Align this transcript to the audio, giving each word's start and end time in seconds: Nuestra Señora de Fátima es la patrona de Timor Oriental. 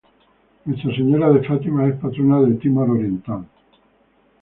Nuestra 0.65 0.91
Señora 0.95 1.29
de 1.29 1.47
Fátima 1.47 1.85
es 1.87 1.93
la 1.93 2.01
patrona 2.01 2.41
de 2.41 2.55
Timor 2.55 2.89
Oriental. 2.89 3.45